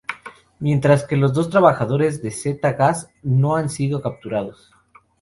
Mientras 0.57 1.05
que 1.05 1.15
los 1.15 1.31
dos 1.31 1.51
trabajadores 1.51 2.23
de 2.23 2.31
Zeta 2.31 2.73
Gas 2.73 3.11
no 3.21 3.55
han 3.55 3.69
sido 3.69 4.01
capturados. 4.01 4.71